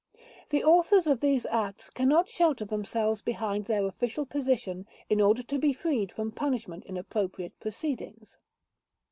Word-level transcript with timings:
The 0.49 0.63
authors 0.63 1.05
of 1.05 1.19
these 1.19 1.45
acts 1.45 1.91
cannot 1.91 2.27
shelter 2.27 2.65
themselves 2.65 3.21
behind 3.21 3.65
their 3.65 3.85
official 3.85 4.25
position 4.25 4.87
in 5.11 5.21
order 5.21 5.43
to 5.43 5.59
be 5.59 5.73
freed 5.73 6.11
from 6.11 6.31
punishment 6.31 6.85
in 6.85 6.97
appropriate 6.97 7.59
proceedings. 7.59 8.39